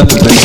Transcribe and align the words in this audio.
Date 0.00 0.39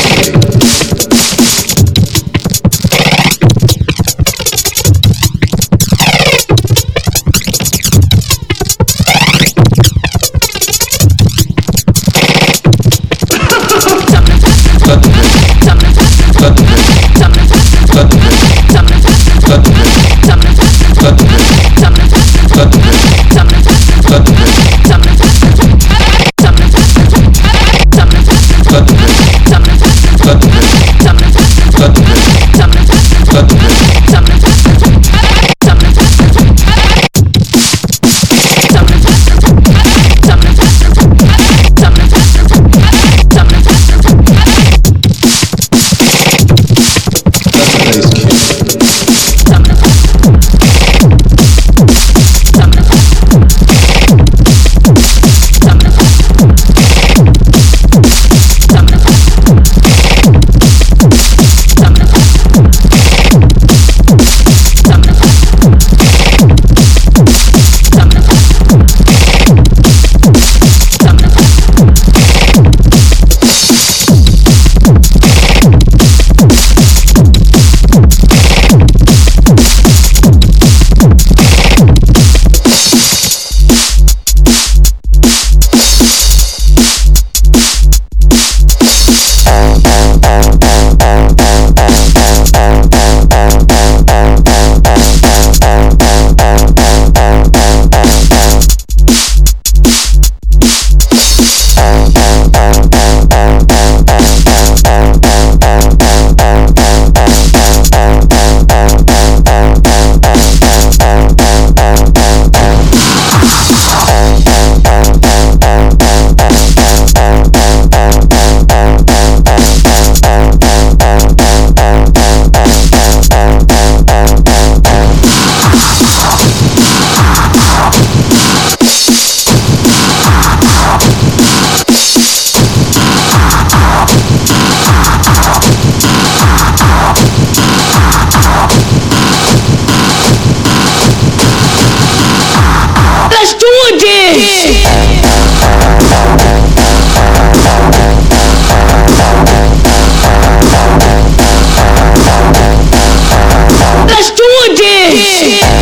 yeah. 155.41 155.74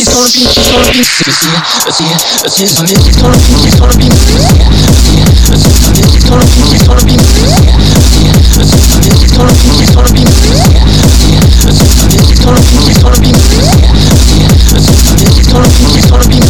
She's 0.00 0.08
gonna 0.08 0.32
be, 0.32 0.48
she's 0.48 0.64
gonna 0.72 0.88
be, 0.96 1.04
see, 1.04 1.28
see, 1.28 1.52
see, 1.92 2.08
see, 2.48 2.72
I 2.72 2.88
mean, 2.88 2.96
she's 3.04 3.20
gonna 3.20 3.36
be, 3.36 3.52
she's 3.60 3.76
gonna 3.76 3.92
be, 4.00 4.08
see, 4.08 4.40
see, 4.40 4.64
I 4.64 5.92
mean, 5.92 6.08
she's 6.08 6.24
gonna 6.24 6.40
be, 6.40 6.56
she's 6.72 6.88
gonna 6.88 7.04
be, 7.04 7.20
see, 7.20 7.44
see, 7.44 7.68
I 7.68 9.04
mean, 9.04 9.12
she's 9.20 9.36
gonna 9.36 9.52
be, 9.52 9.68
she's 9.76 9.92
gonna 9.92 10.08
be, 10.16 10.24
see, 10.24 10.56
see, 10.56 10.80
I 10.80 12.08
mean, 12.08 12.24
she's 12.24 12.40
gonna 12.40 12.56
be, 12.64 12.80
she's 12.80 12.96
gonna 12.96 13.20
be, 13.20 13.28
see, 13.28 13.60
see, 13.60 13.84
I 13.84 15.20
mean, 15.20 15.28
she's 15.36 15.52
gonna 15.52 15.68
be, 15.68 15.84
she's 15.92 16.08
gonna 16.08 16.24
be, 16.32 16.49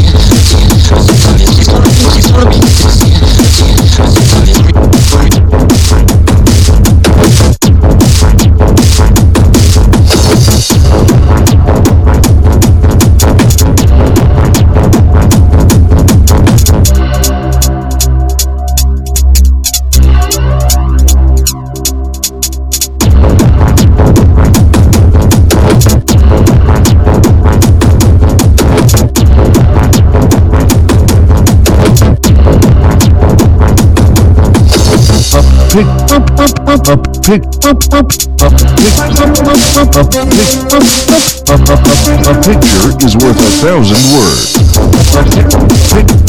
a 37.21 37.29
picture 42.41 42.89
is 43.05 43.15
worth 43.15 43.37
a 43.37 43.51
thousand 43.61 44.01
words. 44.11 44.55
A 45.13 45.23
pic- 45.29 45.45
pic- 45.93 46.21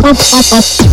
Good. 0.00 0.87